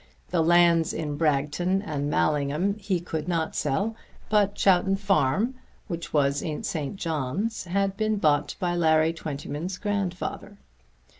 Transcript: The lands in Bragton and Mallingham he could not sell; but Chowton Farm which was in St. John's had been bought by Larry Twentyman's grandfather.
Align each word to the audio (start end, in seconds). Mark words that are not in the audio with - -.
The 0.31 0.41
lands 0.41 0.93
in 0.93 1.15
Bragton 1.15 1.83
and 1.83 2.09
Mallingham 2.09 2.73
he 2.79 2.99
could 2.99 3.27
not 3.27 3.55
sell; 3.55 3.95
but 4.29 4.55
Chowton 4.55 4.95
Farm 4.95 5.53
which 5.85 6.11
was 6.11 6.41
in 6.41 6.63
St. 6.63 6.95
John's 6.95 7.65
had 7.65 7.97
been 7.97 8.15
bought 8.15 8.55
by 8.59 8.75
Larry 8.75 9.13
Twentyman's 9.13 9.77
grandfather. 9.77 10.57